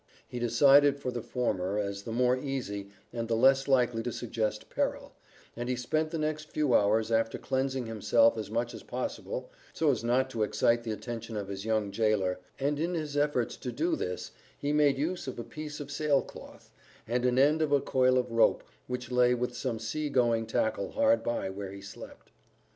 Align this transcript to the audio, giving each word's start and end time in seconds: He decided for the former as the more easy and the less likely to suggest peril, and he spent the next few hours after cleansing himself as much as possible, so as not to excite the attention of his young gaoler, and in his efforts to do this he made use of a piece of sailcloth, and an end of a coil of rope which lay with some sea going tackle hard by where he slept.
He 0.27 0.39
decided 0.39 0.97
for 0.97 1.11
the 1.11 1.21
former 1.21 1.77
as 1.77 2.01
the 2.01 2.11
more 2.11 2.35
easy 2.35 2.89
and 3.13 3.27
the 3.27 3.35
less 3.35 3.67
likely 3.67 4.01
to 4.01 4.11
suggest 4.11 4.71
peril, 4.71 5.13
and 5.55 5.69
he 5.69 5.75
spent 5.75 6.09
the 6.09 6.17
next 6.17 6.49
few 6.49 6.73
hours 6.73 7.11
after 7.11 7.37
cleansing 7.37 7.85
himself 7.85 8.35
as 8.35 8.49
much 8.49 8.73
as 8.73 8.81
possible, 8.81 9.51
so 9.73 9.91
as 9.91 10.03
not 10.03 10.31
to 10.31 10.41
excite 10.41 10.81
the 10.83 10.91
attention 10.91 11.37
of 11.37 11.49
his 11.49 11.65
young 11.65 11.91
gaoler, 11.91 12.39
and 12.59 12.79
in 12.79 12.95
his 12.95 13.15
efforts 13.15 13.55
to 13.57 13.71
do 13.71 13.95
this 13.95 14.31
he 14.57 14.73
made 14.73 14.97
use 14.97 15.27
of 15.27 15.37
a 15.37 15.43
piece 15.43 15.79
of 15.79 15.91
sailcloth, 15.91 16.71
and 17.07 17.23
an 17.23 17.37
end 17.37 17.61
of 17.61 17.71
a 17.71 17.79
coil 17.79 18.17
of 18.17 18.31
rope 18.31 18.63
which 18.87 19.11
lay 19.11 19.35
with 19.35 19.55
some 19.55 19.77
sea 19.77 20.09
going 20.09 20.47
tackle 20.47 20.93
hard 20.93 21.21
by 21.21 21.47
where 21.47 21.71
he 21.71 21.79
slept. 21.79 22.31